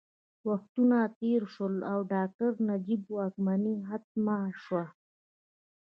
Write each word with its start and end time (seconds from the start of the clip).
وختونه 0.47 0.97
تېر 1.19 1.41
شول 1.53 1.75
او 1.91 1.99
ډاکټر 2.13 2.51
نجیب 2.69 3.01
واکمني 3.17 3.75
ختمه 3.89 4.37
شوه 4.63 4.83